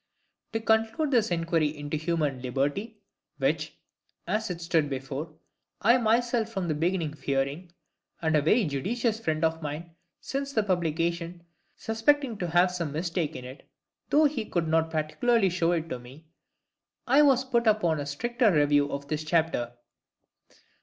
To 0.53 0.59
conclude 0.59 1.11
this 1.11 1.29
inquiry 1.29 1.77
into 1.77 1.95
human 1.95 2.41
liberty, 2.41 2.97
which, 3.37 3.77
as 4.25 4.49
it 4.49 4.59
stood 4.59 4.89
before, 4.89 5.31
I 5.79 5.99
myself 5.99 6.49
from 6.49 6.67
the 6.67 6.73
beginning 6.73 7.13
fearing, 7.13 7.71
and 8.19 8.35
a 8.35 8.41
very 8.41 8.65
judicious 8.65 9.19
friend 9.19 9.45
of 9.45 9.61
mine, 9.61 9.93
since 10.19 10.53
the 10.53 10.63
publication, 10.63 11.43
suspecting 11.77 12.35
to 12.39 12.47
have 12.47 12.71
some 12.71 12.91
mistake 12.91 13.35
in 13.35 13.45
it, 13.45 13.69
though 14.09 14.25
he 14.25 14.43
could 14.43 14.67
not 14.67 14.89
particularly 14.89 15.51
show 15.51 15.71
it 15.73 15.87
me, 16.01 16.25
I 17.05 17.21
was 17.21 17.45
put 17.45 17.67
upon 17.67 17.99
a 17.99 18.07
stricter 18.07 18.51
review 18.51 18.91
of 18.91 19.07
this 19.07 19.23
chapter. 19.23 19.73